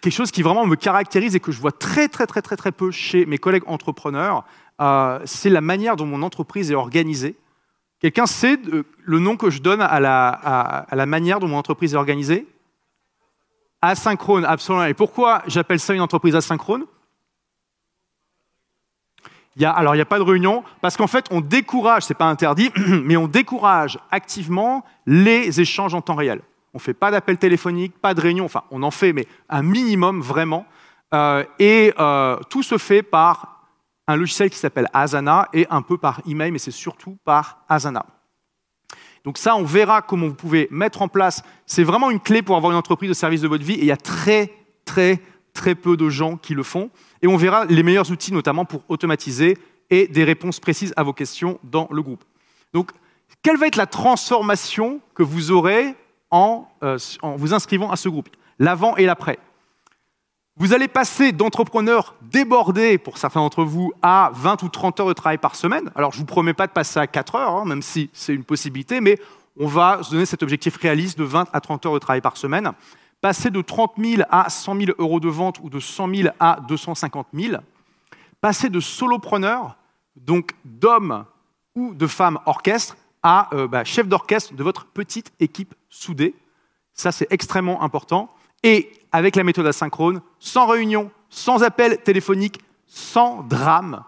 quelque 0.00 0.12
chose 0.12 0.30
qui 0.30 0.42
vraiment 0.42 0.66
me 0.66 0.76
caractérise 0.76 1.34
et 1.34 1.40
que 1.40 1.50
je 1.50 1.60
vois 1.60 1.72
très 1.72 2.06
très 2.06 2.26
très 2.26 2.42
très 2.42 2.54
très 2.54 2.70
peu 2.70 2.92
chez 2.92 3.26
mes 3.26 3.38
collègues 3.38 3.64
entrepreneurs, 3.66 4.44
c'est 5.24 5.50
la 5.50 5.60
manière 5.60 5.96
dont 5.96 6.06
mon 6.06 6.22
entreprise 6.22 6.70
est 6.70 6.76
organisée. 6.76 7.36
Quelqu'un 8.04 8.26
sait 8.26 8.58
le 9.02 9.18
nom 9.18 9.38
que 9.38 9.48
je 9.48 9.62
donne 9.62 9.80
à 9.80 9.98
la, 9.98 11.06
manière 11.06 11.40
dont 11.40 11.48
mon 11.48 11.56
entreprise 11.56 11.94
est 11.94 11.96
organisée? 11.96 12.46
Asynchrone, 13.80 14.44
absolument. 14.44 14.84
Et 14.84 14.92
pourquoi 14.92 15.42
j'appelle 15.46 15.80
ça 15.80 15.94
une 15.94 16.02
entreprise 16.02 16.36
asynchrone? 16.36 16.84
Alors, 19.58 19.94
il 19.94 19.96
n'y 19.96 20.02
a 20.02 20.04
pas 20.04 20.18
de 20.18 20.22
réunion, 20.22 20.64
parce 20.82 20.98
qu'en 20.98 21.06
fait, 21.06 21.24
on 21.30 21.40
décourage, 21.40 22.02
ce 22.02 22.12
n'est 22.12 22.18
pas 22.18 22.26
interdit, 22.26 22.70
mais 23.04 23.16
on 23.16 23.26
décourage 23.26 23.98
activement 24.10 24.84
les 25.06 25.62
échanges 25.62 25.94
en 25.94 26.02
temps 26.02 26.14
réel. 26.14 26.42
On 26.74 26.76
ne 26.76 26.82
fait 26.82 26.92
pas 26.92 27.10
d'appel 27.10 27.38
téléphonique, 27.38 27.96
pas 27.98 28.12
de 28.12 28.20
réunion, 28.20 28.44
enfin, 28.44 28.64
on 28.70 28.82
en 28.82 28.90
fait, 28.90 29.14
mais 29.14 29.26
un 29.48 29.62
minimum 29.62 30.20
vraiment. 30.20 30.66
Euh, 31.14 31.42
et 31.58 31.94
euh, 31.98 32.36
tout 32.50 32.62
se 32.62 32.76
fait 32.76 33.02
par 33.02 33.53
un 34.06 34.16
logiciel 34.16 34.50
qui 34.50 34.58
s'appelle 34.58 34.88
Asana 34.92 35.48
et 35.52 35.66
un 35.70 35.82
peu 35.82 35.98
par 35.98 36.20
email, 36.26 36.50
mais 36.50 36.58
c'est 36.58 36.70
surtout 36.70 37.16
par 37.24 37.64
Asana. 37.68 38.04
Donc 39.24 39.38
ça, 39.38 39.56
on 39.56 39.64
verra 39.64 40.02
comment 40.02 40.28
vous 40.28 40.34
pouvez 40.34 40.68
mettre 40.70 41.00
en 41.00 41.08
place. 41.08 41.42
C'est 41.66 41.84
vraiment 41.84 42.10
une 42.10 42.20
clé 42.20 42.42
pour 42.42 42.56
avoir 42.56 42.72
une 42.72 42.78
entreprise 42.78 43.10
au 43.10 43.14
service 43.14 43.40
de 43.40 43.48
votre 43.48 43.64
vie 43.64 43.74
et 43.74 43.80
il 43.80 43.86
y 43.86 43.92
a 43.92 43.96
très, 43.96 44.52
très, 44.84 45.20
très 45.54 45.74
peu 45.74 45.96
de 45.96 46.10
gens 46.10 46.36
qui 46.36 46.52
le 46.52 46.62
font. 46.62 46.90
Et 47.22 47.26
on 47.26 47.36
verra 47.38 47.64
les 47.64 47.82
meilleurs 47.82 48.10
outils, 48.10 48.34
notamment 48.34 48.66
pour 48.66 48.82
automatiser 48.88 49.56
et 49.88 50.08
des 50.08 50.24
réponses 50.24 50.60
précises 50.60 50.92
à 50.96 51.02
vos 51.02 51.14
questions 51.14 51.58
dans 51.62 51.88
le 51.90 52.02
groupe. 52.02 52.24
Donc, 52.74 52.90
quelle 53.42 53.56
va 53.56 53.66
être 53.66 53.76
la 53.76 53.86
transformation 53.86 55.00
que 55.14 55.22
vous 55.22 55.50
aurez 55.50 55.94
en, 56.30 56.68
euh, 56.82 56.98
en 57.22 57.36
vous 57.36 57.54
inscrivant 57.54 57.90
à 57.90 57.96
ce 57.96 58.08
groupe? 58.10 58.28
L'avant 58.58 58.96
et 58.96 59.06
l'après. 59.06 59.38
Vous 60.56 60.72
allez 60.72 60.86
passer 60.86 61.32
d'entrepreneurs 61.32 62.14
débordés, 62.22 62.96
pour 62.96 63.18
certains 63.18 63.40
d'entre 63.40 63.64
vous, 63.64 63.92
à 64.02 64.30
20 64.34 64.62
ou 64.62 64.68
30 64.68 65.00
heures 65.00 65.08
de 65.08 65.12
travail 65.12 65.38
par 65.38 65.56
semaine. 65.56 65.90
Alors, 65.96 66.12
je 66.12 66.18
ne 66.18 66.20
vous 66.20 66.26
promets 66.26 66.54
pas 66.54 66.68
de 66.68 66.72
passer 66.72 67.00
à 67.00 67.08
4 67.08 67.34
heures, 67.34 67.56
hein, 67.56 67.64
même 67.64 67.82
si 67.82 68.08
c'est 68.12 68.32
une 68.32 68.44
possibilité, 68.44 69.00
mais 69.00 69.18
on 69.58 69.66
va 69.66 70.04
se 70.04 70.12
donner 70.12 70.26
cet 70.26 70.44
objectif 70.44 70.76
réaliste 70.76 71.18
de 71.18 71.24
20 71.24 71.48
à 71.52 71.60
30 71.60 71.86
heures 71.86 71.94
de 71.94 71.98
travail 71.98 72.20
par 72.20 72.36
semaine. 72.36 72.70
Passer 73.20 73.50
de 73.50 73.60
30 73.62 73.94
000 73.98 74.22
à 74.30 74.48
100 74.48 74.76
000 74.76 74.92
euros 74.98 75.18
de 75.18 75.28
vente 75.28 75.58
ou 75.60 75.70
de 75.70 75.80
100 75.80 76.14
000 76.14 76.28
à 76.38 76.60
250 76.68 77.26
000. 77.34 77.56
Passer 78.40 78.68
de 78.68 78.78
solopreneur, 78.78 79.76
donc 80.14 80.52
d'hommes 80.64 81.24
ou 81.74 81.94
de 81.94 82.06
femmes 82.06 82.38
orchestre, 82.46 82.96
à 83.24 83.48
euh, 83.54 83.66
bah, 83.66 83.82
chef 83.82 84.06
d'orchestre 84.06 84.54
de 84.54 84.62
votre 84.62 84.86
petite 84.86 85.32
équipe 85.40 85.74
soudée. 85.88 86.36
Ça, 86.92 87.10
c'est 87.10 87.26
extrêmement 87.32 87.82
important 87.82 88.28
et 88.64 88.90
avec 89.12 89.36
la 89.36 89.44
méthode 89.44 89.66
asynchrone, 89.66 90.20
sans 90.40 90.66
réunion, 90.66 91.12
sans 91.28 91.62
appel 91.62 91.98
téléphonique, 91.98 92.60
sans 92.86 93.42
drame, 93.42 94.02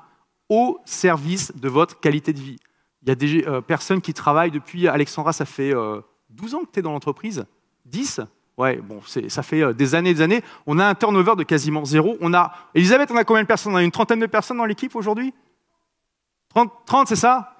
au 0.48 0.78
service 0.84 1.52
de 1.56 1.68
votre 1.68 2.00
qualité 2.00 2.32
de 2.32 2.40
vie. 2.40 2.56
Il 3.02 3.08
y 3.08 3.12
a 3.12 3.14
des 3.14 3.44
euh, 3.46 3.60
personnes 3.60 4.00
qui 4.00 4.14
travaillent 4.14 4.50
depuis, 4.50 4.88
Alexandra, 4.88 5.32
ça 5.32 5.44
fait 5.44 5.70
12 5.70 5.74
euh, 5.76 6.56
ans 6.56 6.60
que 6.64 6.70
tu 6.72 6.80
es 6.80 6.82
dans 6.82 6.92
l'entreprise? 6.92 7.44
10 7.84 8.22
Ouais, 8.56 8.76
bon, 8.76 9.02
ça 9.28 9.42
fait 9.42 9.62
euh, 9.62 9.74
des 9.74 9.94
années 9.94 10.10
et 10.10 10.14
des 10.14 10.22
années. 10.22 10.42
On 10.66 10.78
a 10.78 10.86
un 10.86 10.94
turnover 10.94 11.36
de 11.36 11.42
quasiment 11.42 11.84
zéro. 11.84 12.16
On 12.22 12.32
a, 12.32 12.52
Elisabeth, 12.74 13.10
on 13.10 13.16
a 13.16 13.24
combien 13.24 13.42
de 13.42 13.46
personnes? 13.46 13.74
On 13.74 13.76
a 13.76 13.82
une 13.82 13.90
trentaine 13.90 14.18
de 14.18 14.26
personnes 14.26 14.56
dans 14.56 14.64
l'équipe 14.64 14.96
aujourd'hui? 14.96 15.34
30, 16.56 16.72
30 16.86 17.08
c'est 17.08 17.16
ça? 17.16 17.52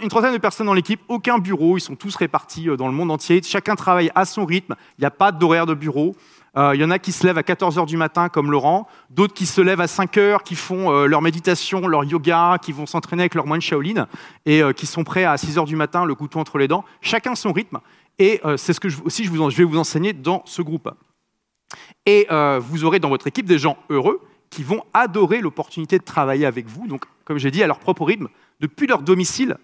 Une 0.00 0.08
trentaine 0.08 0.32
de 0.32 0.38
personnes 0.38 0.66
dans 0.66 0.74
l'équipe, 0.74 1.00
aucun 1.08 1.38
bureau, 1.38 1.76
ils 1.76 1.80
sont 1.80 1.96
tous 1.96 2.14
répartis 2.14 2.68
dans 2.78 2.86
le 2.86 2.92
monde 2.92 3.10
entier, 3.10 3.42
chacun 3.42 3.74
travaille 3.74 4.12
à 4.14 4.24
son 4.24 4.44
rythme, 4.44 4.76
il 4.96 5.00
n'y 5.00 5.06
a 5.06 5.10
pas 5.10 5.32
d'horaire 5.32 5.66
de 5.66 5.74
bureau. 5.74 6.14
Euh, 6.56 6.70
il 6.72 6.80
y 6.80 6.84
en 6.84 6.92
a 6.92 7.00
qui 7.00 7.10
se 7.10 7.26
lèvent 7.26 7.38
à 7.38 7.42
14 7.42 7.78
heures 7.78 7.86
du 7.86 7.96
matin, 7.96 8.28
comme 8.28 8.52
Laurent, 8.52 8.86
d'autres 9.10 9.34
qui 9.34 9.46
se 9.46 9.60
lèvent 9.60 9.80
à 9.80 9.88
5 9.88 10.16
heures, 10.18 10.44
qui 10.44 10.54
font 10.54 10.92
euh, 10.92 11.06
leur 11.06 11.20
méditation, 11.20 11.88
leur 11.88 12.04
yoga, 12.04 12.58
qui 12.62 12.70
vont 12.70 12.86
s'entraîner 12.86 13.22
avec 13.22 13.34
leur 13.34 13.48
moine 13.48 13.60
Shaolin, 13.60 14.06
et 14.46 14.62
euh, 14.62 14.72
qui 14.72 14.86
sont 14.86 15.02
prêts 15.02 15.24
à 15.24 15.36
6 15.36 15.58
heures 15.58 15.64
du 15.64 15.74
matin, 15.74 16.04
le 16.04 16.14
couteau 16.14 16.38
entre 16.38 16.58
les 16.58 16.68
dents. 16.68 16.84
Chacun 17.00 17.34
son 17.34 17.50
rythme, 17.50 17.80
et 18.20 18.40
c'est 18.56 18.72
ce 18.72 18.78
que 18.78 18.88
je, 18.88 19.02
aussi 19.02 19.24
je, 19.24 19.32
vais 19.32 19.64
vous 19.64 19.78
enseigner 19.78 20.12
dans 20.12 20.42
ce 20.44 20.62
groupe. 20.62 20.88
Et 22.06 22.26
euh, 22.30 22.60
vous 22.62 22.84
aurez 22.84 22.98
dans 22.98 23.08
votre 23.08 23.26
équipe 23.26 23.46
des 23.46 23.58
gens 23.58 23.76
heureux 23.90 24.20
qui 24.54 24.62
vont 24.62 24.84
adorer 24.94 25.40
l'opportunité 25.40 25.98
de 25.98 26.04
travailler 26.04 26.46
avec 26.46 26.68
vous, 26.68 26.86
donc 26.86 27.06
comme 27.24 27.38
j'ai 27.38 27.50
dit, 27.50 27.60
à 27.64 27.66
leur 27.66 27.80
propre 27.80 28.04
rythme, 28.04 28.28
depuis 28.60 28.86
leur 28.86 29.02
domicile. 29.02 29.56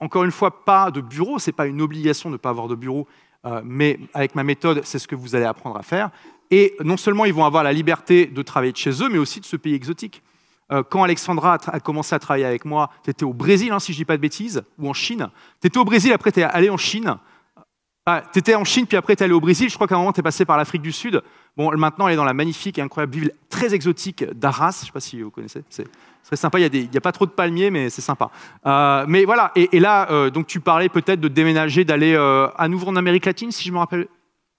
Encore 0.00 0.24
une 0.24 0.32
fois, 0.32 0.64
pas 0.64 0.90
de 0.90 1.00
bureau, 1.00 1.38
ce 1.38 1.50
n'est 1.50 1.52
pas 1.52 1.68
une 1.68 1.80
obligation 1.80 2.30
de 2.30 2.32
ne 2.32 2.38
pas 2.38 2.48
avoir 2.48 2.66
de 2.66 2.74
bureau, 2.74 3.06
euh, 3.46 3.60
mais 3.64 4.00
avec 4.12 4.34
ma 4.34 4.42
méthode, 4.42 4.80
c'est 4.82 4.98
ce 4.98 5.06
que 5.06 5.14
vous 5.14 5.36
allez 5.36 5.44
apprendre 5.44 5.76
à 5.76 5.82
faire. 5.82 6.10
Et 6.50 6.74
non 6.80 6.96
seulement 6.96 7.26
ils 7.26 7.32
vont 7.32 7.44
avoir 7.44 7.62
la 7.62 7.72
liberté 7.72 8.26
de 8.26 8.42
travailler 8.42 8.72
de 8.72 8.76
chez 8.76 8.90
eux, 9.04 9.08
mais 9.08 9.18
aussi 9.18 9.38
de 9.38 9.44
ce 9.44 9.54
pays 9.54 9.74
exotique. 9.74 10.20
Euh, 10.72 10.82
quand 10.82 11.04
Alexandra 11.04 11.58
a, 11.64 11.78
commencé 11.78 12.12
à 12.12 12.18
travailler 12.18 12.46
avec 12.46 12.64
moi, 12.64 12.90
tu 13.04 13.10
étais 13.10 13.24
au 13.24 13.32
Brésil, 13.32 13.70
hein, 13.70 13.78
si 13.78 13.92
je 13.92 13.98
ne 13.98 14.00
dis 14.00 14.04
pas 14.04 14.16
de 14.16 14.22
bêtises, 14.22 14.64
ou 14.80 14.88
en 14.88 14.94
Chine. 14.94 15.30
Tu 15.60 15.68
étais 15.68 15.78
au 15.78 15.84
Brésil, 15.84 16.12
après 16.12 16.32
tu 16.32 16.40
es 16.40 16.42
allé 16.42 16.70
en 16.70 16.76
Chine. 16.76 17.18
Ah, 18.06 18.22
tu 18.32 18.38
étais 18.38 18.54
en 18.54 18.64
Chine, 18.64 18.86
puis 18.86 18.96
après 18.96 19.14
tu 19.14 19.22
es 19.22 19.24
allé 19.24 19.34
au 19.34 19.40
Brésil. 19.40 19.68
Je 19.68 19.74
crois 19.74 19.86
qu'à 19.86 19.94
un 19.94 19.98
moment, 19.98 20.12
tu 20.12 20.20
es 20.20 20.22
passé 20.22 20.44
par 20.44 20.56
l'Afrique 20.56 20.82
du 20.82 20.92
Sud. 20.92 21.22
Bon, 21.56 21.70
maintenant, 21.76 22.08
elle 22.08 22.14
est 22.14 22.16
dans 22.16 22.24
la 22.24 22.32
magnifique 22.32 22.78
et 22.78 22.82
incroyable 22.82 23.12
ville 23.12 23.32
très 23.48 23.74
exotique 23.74 24.24
d'Arras. 24.32 24.78
Je 24.78 24.82
ne 24.82 24.86
sais 24.86 24.92
pas 24.92 25.00
si 25.00 25.20
vous 25.20 25.30
connaissez. 25.30 25.62
C'est 25.68 25.86
très 26.24 26.36
sympa. 26.36 26.58
Il 26.58 26.70
n'y 26.70 26.96
a, 26.96 27.00
pas 27.00 27.12
trop 27.12 27.26
de 27.26 27.30
palmiers, 27.30 27.70
mais 27.70 27.90
c'est 27.90 28.00
sympa. 28.00 28.30
Euh, 28.66 29.04
mais 29.06 29.24
voilà. 29.24 29.52
Et, 29.54 29.78
là, 29.78 30.10
euh, 30.10 30.30
donc 30.30 30.46
tu 30.46 30.60
parlais 30.60 30.88
peut-être 30.88 31.20
de 31.20 31.28
déménager, 31.28 31.84
d'aller 31.84 32.16
à 32.16 32.68
nouveau 32.68 32.88
en 32.88 32.96
Amérique 32.96 33.26
latine, 33.26 33.52
si 33.52 33.68
je 33.68 33.72
me 33.72 33.78
rappelle. 33.78 34.08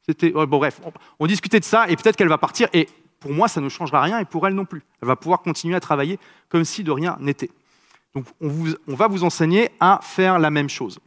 C'était 0.05 0.31
bon, 0.31 0.45
bref. 0.45 0.81
On 1.19 1.27
discutait 1.27 1.59
de 1.59 1.65
ça, 1.65 1.87
et 1.87 1.95
peut-être 1.95 2.15
qu'elle 2.15 2.27
va 2.27 2.37
partir. 2.37 2.67
Et 2.73 2.87
pour 3.21 3.31
moi, 3.31 3.47
ça 3.47 3.61
ne 3.61 3.69
changera 3.69 4.01
rien 4.01 4.19
et 4.19 4.25
pour 4.25 4.45
elle 4.47 4.55
non 4.55 4.65
plus. 4.65 4.83
Elle 5.01 5.07
va 5.07 5.15
pouvoir 5.15 5.41
continuer 5.41 5.75
à 5.75 5.79
travailler 5.79 6.19
comme 6.49 6.65
si 6.65 6.83
de 6.83 6.91
rien 6.91 7.17
n'était. 7.21 7.51
Donc 8.13 8.25
on, 8.41 8.95
va 8.95 9.07
vous 9.07 9.23
enseigner 9.23 9.69
à 9.79 9.99
faire 10.01 10.39
la 10.39 10.49
même 10.49 10.67
chose. 10.67 10.99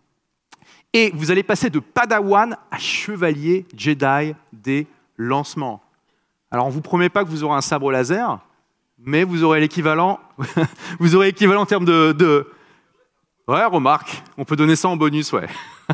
Et 0.94 1.10
vous 1.12 1.32
allez 1.32 1.42
passer 1.42 1.68
de 1.68 1.80
Padawan 1.80 2.56
à 2.70 2.78
chevalier 2.78 3.66
Jedi 3.76 4.34
des 4.52 4.86
lancements. 5.16 5.82
Alors 6.52 6.66
on 6.66 6.68
ne 6.68 6.74
vous 6.74 6.80
promet 6.80 7.08
pas 7.08 7.24
que 7.24 7.28
vous 7.28 7.42
aurez 7.42 7.56
un 7.56 7.60
sabre 7.60 7.90
laser, 7.90 8.38
mais 8.98 9.24
vous 9.24 9.42
aurez 9.42 9.58
l'équivalent, 9.58 10.20
vous 11.00 11.16
aurez 11.16 11.26
l'équivalent 11.26 11.62
en 11.62 11.66
termes 11.66 11.84
de, 11.84 12.48
Ouais, 13.46 13.62
remarque, 13.66 14.22
on 14.38 14.44
peut 14.46 14.56
donner 14.56 14.76
ça 14.76 14.88
en 14.88 14.96
bonus, 14.96 15.32
ouais. 15.32 15.48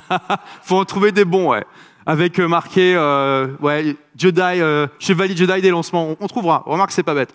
Faut 0.63 0.77
en 0.77 0.85
trouver 0.85 1.11
des 1.11 1.25
bons, 1.25 1.51
ouais 1.51 1.65
avec 2.07 2.39
euh, 2.39 2.49
marqué 2.49 2.95
euh, 2.97 3.57
ouais, 3.61 3.97
Jedi, 4.17 4.41
euh, 4.41 4.87
Chevalier 4.99 5.37
Jedi 5.37 5.61
des 5.61 5.71
lancements. 5.71 6.17
On, 6.19 6.27
trouvera. 6.27 6.63
Remarque, 6.67 6.93
c'est 6.93 7.03
pas 7.03 7.15
bête. 7.15 7.33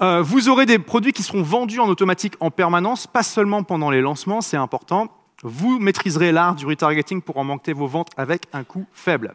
vous 0.00 0.48
aurez 0.48 0.66
des 0.66 0.78
produits 0.78 1.12
qui 1.12 1.22
seront 1.22 1.42
vendus 1.42 1.80
en 1.80 1.88
automatique 1.88 2.34
en 2.40 2.50
permanence, 2.50 3.06
pas 3.06 3.22
seulement 3.22 3.62
pendant 3.62 3.90
les 3.90 4.00
lancements, 4.00 4.40
c'est 4.40 4.56
important. 4.56 5.08
Vous 5.46 5.78
maîtriserez 5.78 6.32
l'art 6.32 6.54
du 6.54 6.64
retargeting 6.64 7.20
pour 7.20 7.36
augmenter 7.36 7.74
vos 7.74 7.86
ventes 7.86 8.10
avec 8.16 8.46
un 8.54 8.64
coût 8.64 8.86
faible. 8.92 9.34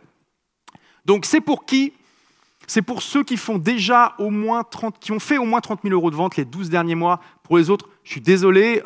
Donc 1.06 1.25
c'est 1.25 1.39
pour 1.39 1.66
qui? 1.66 1.94
C'est 2.68 2.82
pour 2.82 3.01
ceux 3.01 3.24
qui 3.24 3.38
font 3.38 3.58
déjà 3.58 4.16
au 4.18 4.30
moins 4.30 4.63
30, 4.63 5.00
qui 5.00 5.12
ont 5.12 5.20
fait 5.20 5.38
au 5.38 5.46
moins 5.46 5.62
30 5.62 5.82
000 5.84 5.94
euros 5.94 6.12
de 6.12 6.16
vente 6.16 6.36
les 6.36 6.46
12 6.46 6.70
derniers 6.70 6.96
mois. 6.96 7.20
Pour 7.44 7.58
les 7.58 7.70
autres, 7.70 7.88
je 8.04 8.12
suis 8.12 8.22
désolé. 8.22 8.82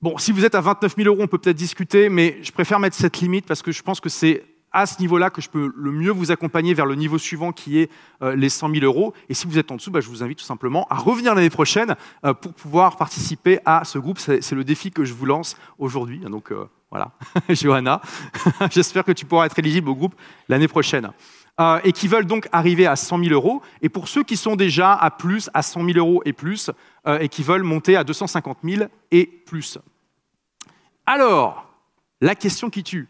Bon, 0.00 0.16
si 0.16 0.30
vous 0.30 0.44
êtes 0.44 0.54
à 0.54 0.60
29 0.60 0.94
000 0.96 1.08
euros, 1.08 1.22
on 1.22 1.26
peut 1.26 1.38
peut-être 1.38 1.56
discuter, 1.56 2.08
mais 2.08 2.38
je 2.42 2.52
préfère 2.52 2.78
mettre 2.78 2.94
cette 2.94 3.18
limite 3.20 3.46
parce 3.46 3.62
que 3.62 3.72
je 3.72 3.82
pense 3.82 3.98
que 4.00 4.08
c'est 4.08 4.44
à 4.72 4.86
ce 4.86 5.00
niveau-là 5.00 5.30
que 5.30 5.40
je 5.40 5.48
peux 5.48 5.72
le 5.74 5.90
mieux 5.90 6.10
vous 6.10 6.30
accompagner 6.30 6.74
vers 6.74 6.86
le 6.86 6.94
niveau 6.94 7.18
suivant 7.18 7.52
qui 7.52 7.78
est 7.78 7.90
euh, 8.22 8.36
les 8.36 8.48
100 8.48 8.70
000 8.72 8.84
euros. 8.84 9.14
Et 9.28 9.34
si 9.34 9.46
vous 9.46 9.58
êtes 9.58 9.70
en 9.70 9.76
dessous, 9.76 9.90
bah, 9.90 10.00
je 10.00 10.08
vous 10.08 10.22
invite 10.22 10.38
tout 10.38 10.44
simplement 10.44 10.86
à 10.90 10.96
revenir 10.96 11.34
l'année 11.34 11.50
prochaine 11.50 11.96
euh, 12.24 12.34
pour 12.34 12.52
pouvoir 12.52 12.96
participer 12.96 13.60
à 13.64 13.84
ce 13.84 13.98
groupe. 13.98 14.18
C'est 14.18 14.52
le 14.52 14.64
défi 14.64 14.90
que 14.90 15.04
je 15.04 15.14
vous 15.14 15.26
lance 15.26 15.56
aujourd'hui. 15.78 16.18
Donc 16.20 16.52
euh, 16.52 16.68
voilà, 16.90 17.12
Johanna, 17.48 18.00
j'espère 18.70 19.04
que 19.04 19.12
tu 19.12 19.24
pourras 19.24 19.46
être 19.46 19.58
éligible 19.58 19.88
au 19.88 19.94
groupe 19.94 20.14
l'année 20.48 20.68
prochaine. 20.68 21.10
et 21.82 21.92
qui 21.92 22.06
veulent 22.06 22.26
donc 22.26 22.48
arriver 22.52 22.86
à 22.86 22.94
100 22.94 23.18
000 23.18 23.32
euros. 23.32 23.62
Et 23.82 23.88
pour 23.88 24.08
ceux 24.08 24.22
qui 24.22 24.36
sont 24.36 24.54
déjà 24.54 24.94
à 24.94 25.10
plus, 25.10 25.50
à 25.54 25.62
100 25.62 25.84
000 25.84 25.98
euros 25.98 26.22
et 26.24 26.32
plus, 26.32 26.70
et 27.20 27.28
qui 27.28 27.42
veulent 27.42 27.64
monter 27.64 27.96
à 27.96 28.04
250 28.04 28.58
000 28.62 28.84
et 29.10 29.26
plus. 29.26 29.78
Alors, 31.04 31.68
la 32.20 32.34
question 32.34 32.70
qui 32.70 32.82
tue. 32.82 33.08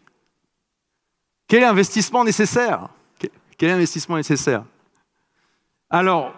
Quel 1.49 1.63
investissement 1.63 2.23
nécessaire? 2.23 2.89
Quel 3.57 3.71
investissement 3.71 4.17
nécessaire? 4.17 4.63
Alors, 5.89 6.31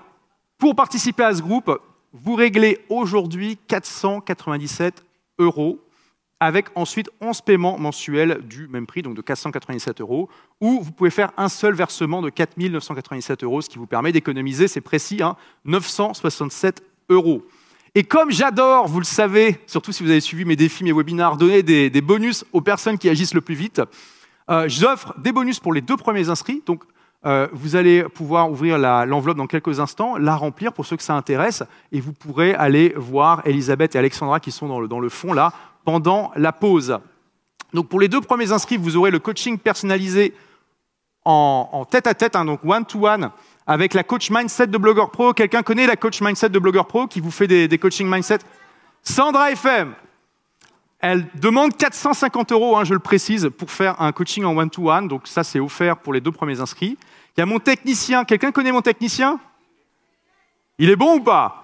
pour 0.57 0.73
participer 0.73 1.23
à 1.23 1.35
ce 1.35 1.41
groupe, 1.41 1.69
vous 2.13 2.33
réglez 2.33 2.79
aujourd'hui 2.87 3.59
497 3.67 5.03
euros 5.37 5.79
avec 6.39 6.67
ensuite 6.75 7.09
11 7.19 7.41
paiements 7.41 7.77
mensuels 7.77 8.39
du 8.47 8.69
même 8.69 8.87
prix, 8.87 9.01
donc 9.01 9.15
de 9.15 9.21
497 9.21 9.99
euros, 9.99 10.29
ou 10.61 10.79
vous 10.81 10.91
pouvez 10.91 11.09
faire 11.11 11.31
un 11.35 11.49
seul 11.49 11.75
versement 11.75 12.21
de 12.21 12.29
4 12.29 12.57
997 12.57 13.43
euros, 13.43 13.61
ce 13.61 13.69
qui 13.69 13.77
vous 13.77 13.87
permet 13.87 14.13
d'économiser, 14.13 14.69
c'est 14.69 14.81
précis, 14.81 15.21
hein, 15.21 15.35
967 15.65 16.83
euros. 17.09 17.45
Et 17.95 18.03
comme 18.03 18.31
j'adore, 18.31 18.87
vous 18.87 18.99
le 18.99 19.05
savez, 19.05 19.59
surtout 19.67 19.91
si 19.91 20.03
vous 20.03 20.09
avez 20.09 20.21
suivi 20.21 20.45
mes 20.45 20.55
défis, 20.55 20.85
mes 20.85 20.93
webinars, 20.93 21.35
donner 21.35 21.61
des, 21.63 22.01
bonus 22.01 22.45
aux 22.53 22.61
personnes 22.61 22.97
qui 22.97 23.09
agissent 23.09 23.33
le 23.33 23.41
plus 23.41 23.55
vite, 23.55 23.81
euh, 24.49 24.67
j'offre 24.67 25.13
des 25.19 25.31
bonus 25.31 25.59
pour 25.59 25.73
les 25.73 25.81
deux 25.81 25.97
premiers 25.97 26.29
inscrits. 26.29 26.61
Donc, 26.65 26.83
euh, 27.25 27.47
vous 27.53 27.75
allez 27.75 28.03
pouvoir 28.03 28.49
ouvrir 28.49 28.79
l'enveloppe 28.79 29.37
dans 29.37 29.47
quelques 29.47 29.79
instants, 29.79 30.17
la 30.17 30.35
remplir 30.35 30.73
pour 30.73 30.85
ceux 30.85 30.97
que 30.97 31.03
ça 31.03 31.15
intéresse, 31.15 31.63
et 31.91 32.01
vous 32.01 32.13
pourrez 32.13 32.55
aller 32.55 32.93
voir 32.97 33.41
Elisabeth 33.45 33.95
et 33.95 33.99
Alexandra 33.99 34.39
qui 34.39 34.51
sont 34.51 34.67
dans 34.67 34.79
le, 34.79 34.87
dans 34.87 34.99
le 34.99 35.09
fond 35.09 35.33
là 35.33 35.53
pendant 35.85 36.31
la 36.35 36.51
pause. 36.51 36.97
Donc, 37.73 37.89
pour 37.89 37.99
les 37.99 38.07
deux 38.07 38.21
premiers 38.21 38.51
inscrits, 38.51 38.77
vous 38.77 38.97
aurez 38.97 39.11
le 39.11 39.19
coaching 39.19 39.57
personnalisé 39.57 40.33
en, 41.23 41.85
tête 41.89 42.07
à 42.07 42.15
tête, 42.15 42.35
hein, 42.35 42.45
donc 42.45 42.61
one 42.65 42.83
to 42.83 43.07
one 43.07 43.29
avec 43.67 43.93
la 43.93 44.03
coach 44.03 44.31
mindset 44.31 44.67
de 44.67 44.77
Blogger 44.77 45.05
Pro. 45.13 45.33
Quelqu'un 45.33 45.61
connaît 45.61 45.85
la 45.85 45.95
coach 45.95 46.19
mindset 46.21 46.49
de 46.49 46.57
Blogger 46.57 46.81
Pro 46.87 47.05
qui 47.05 47.21
vous 47.21 47.29
fait 47.29 47.47
des, 47.47 47.67
des 47.67 47.77
coaching 47.77 48.09
mindset? 48.09 48.39
Sandra 49.03 49.51
FM. 49.51 49.93
Elle 51.01 51.27
demande 51.35 51.75
450 51.75 52.51
euros, 52.51 52.77
hein, 52.77 52.83
je 52.83 52.93
le 52.93 52.99
précise, 52.99 53.49
pour 53.57 53.71
faire 53.71 53.99
un 54.01 54.11
coaching 54.11 54.43
en 54.43 54.55
one-to-one. 54.55 55.07
Donc 55.07 55.27
ça, 55.27 55.43
c'est 55.43 55.59
offert 55.59 55.97
pour 55.97 56.13
les 56.13 56.21
deux 56.21 56.31
premiers 56.31 56.59
inscrits. 56.59 56.97
Il 57.35 57.39
y 57.39 57.43
a 57.43 57.45
mon 57.45 57.59
technicien. 57.59 58.23
Quelqu'un 58.23 58.51
connaît 58.51 58.71
mon 58.71 58.81
technicien? 58.81 59.39
Il 60.77 60.89
est 60.89 60.95
bon 60.95 61.17
ou 61.17 61.19
pas? 61.19 61.63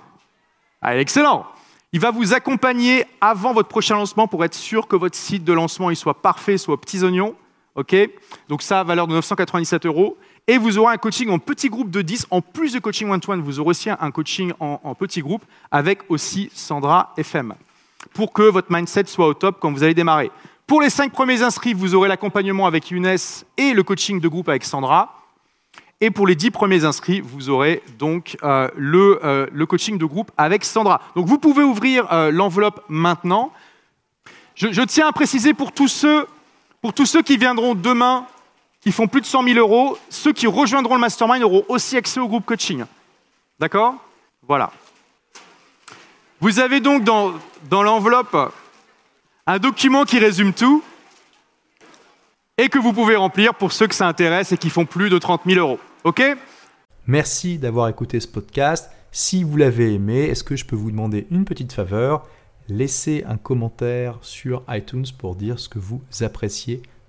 Ah, 0.82 0.98
excellent. 0.98 1.46
Il 1.94 2.00
va 2.00 2.12
vous 2.12 2.34
accompagner 2.34 3.06
avant 3.22 3.54
votre 3.54 3.70
prochain 3.70 3.96
lancement 3.96 4.28
pour 4.28 4.44
être 4.44 4.56
sûr 4.56 4.88
que 4.88 4.96
votre 4.96 5.16
site 5.16 5.44
de 5.44 5.54
lancement 5.54 5.94
soit 5.96 6.22
parfait, 6.22 6.58
soit 6.58 6.74
aux 6.74 6.78
petits 6.78 7.04
oignons. 7.04 7.36
Ok? 7.76 7.96
Donc 8.50 8.64
ça, 8.64 8.84
valeur 8.84 9.08
de 9.08 9.14
997 9.14 9.86
euros. 9.86 10.18
Et 10.48 10.58
vous 10.58 10.78
aurez 10.78 10.94
un 10.94 10.98
coaching 10.98 11.30
en 11.30 11.40
petit 11.40 11.70
groupe 11.70 11.92
de 11.92 12.02
10. 12.02 12.28
En 12.32 12.42
plus 12.42 12.72
du 12.72 12.82
coaching 12.82 13.10
one-to-one, 13.10 13.42
vous 13.42 13.60
aurez 13.60 13.70
aussi 13.70 13.90
un 13.90 14.12
coaching 14.12 14.52
en, 14.60 14.96
petit 14.96 15.22
groupe 15.22 15.44
avec 15.72 16.00
aussi 16.10 16.50
Sandra 16.54 17.14
FM 17.18 17.54
pour 18.18 18.34
que 18.34 18.42
votre 18.42 18.72
mindset 18.72 19.06
soit 19.06 19.28
au 19.28 19.36
top 19.36 19.58
quand 19.60 19.72
vous 19.72 19.84
allez 19.84 19.94
démarrer. 19.94 20.32
Pour 20.66 20.82
les 20.82 20.90
cinq 20.90 21.12
premiers 21.12 21.44
inscrits, 21.44 21.76
vous 21.76 21.94
aurez 21.94 22.10
l'accompagnement 22.10 22.66
avec 22.66 22.90
Younes 22.90 23.16
et 23.58 23.74
le 23.74 23.84
coaching 23.84 24.20
de 24.20 24.28
groupe 24.28 24.50
avec 24.50 24.64
Sandra. 24.64 25.22
Et 26.02 26.10
pour 26.10 26.26
les 26.26 26.34
dix 26.34 26.50
premiers 26.50 26.84
inscrits, 26.84 27.22
vous 27.22 27.50
aurez 27.50 27.84
donc 28.00 28.36
euh, 28.42 28.70
euh, 28.76 29.46
le, 29.52 29.66
coaching 29.68 30.00
de 30.00 30.06
groupe 30.06 30.32
avec 30.36 30.66
Sandra. 30.66 31.00
Donc 31.16 31.28
vous 31.28 31.38
pouvez 31.38 31.62
ouvrir 31.62 32.12
euh, 32.12 32.32
l'enveloppe 32.32 32.84
maintenant. 32.90 33.54
Je, 34.56 34.72
je, 34.72 34.82
tiens 34.82 35.08
à 35.08 35.12
préciser 35.12 35.54
pour 35.54 35.72
tous 35.72 35.88
ceux, 35.88 36.26
pour 36.82 36.94
tous 36.94 37.06
ceux 37.06 37.22
qui 37.22 37.38
viendront 37.38 37.76
demain 37.76 38.26
qui 38.82 38.92
font 38.92 39.08
plus 39.08 39.22
de 39.22 39.28
100 39.28 39.44
000 39.44 39.60
euros, 39.60 39.96
ceux 40.10 40.34
qui 40.34 40.48
rejoindront 40.48 40.96
le 40.96 41.02
mastermind 41.02 41.44
auront 41.44 41.66
aussi 41.68 41.96
accès 41.98 42.20
au 42.20 42.28
groupe 42.28 42.46
coaching. 42.46 42.84
D'accord? 43.60 43.94
Voilà. 44.42 44.72
Vous 46.40 46.60
avez 46.60 46.80
donc 46.82 47.04
dans, 47.04 47.34
l'enveloppe 47.72 48.54
un 49.48 49.58
document 49.58 50.04
qui 50.04 50.20
résume 50.20 50.54
tout 50.54 50.84
et 52.58 52.70
que 52.70 52.78
vous 52.78 52.94
pouvez 52.94 53.16
remplir 53.16 53.56
pour 53.56 53.72
ceux 53.72 53.88
que 53.88 53.96
ça 53.96 54.08
intéresse 54.08 54.52
et 54.52 54.58
qui 54.58 54.70
font 54.70 54.86
plus 54.86 55.10
de 55.10 55.18
30 55.18 55.42
000 55.46 55.60
euros. 55.60 55.80
OK? 56.04 56.22
Merci 57.08 57.58
d'avoir 57.58 57.88
écouté 57.88 58.20
ce 58.20 58.28
podcast. 58.28 58.92
Si 59.12 59.44
vous 59.44 59.58
l'avez 59.58 59.94
aimé, 59.94 60.26
est-ce 60.26 60.44
que 60.44 60.56
je 60.56 60.66
peux 60.66 60.76
vous 60.76 60.92
demander 60.92 61.26
une 61.32 61.46
petite 61.46 61.74
faveur? 61.74 62.28
Laissez 62.68 63.24
un 63.28 63.38
commentaire 63.38 64.18
sur 64.22 64.64
iTunes 64.70 65.06
pour 65.18 65.36
dire 65.36 65.58
ce 65.58 65.70
que 65.70 65.80
vous 65.80 66.02
appréciez 66.22 66.84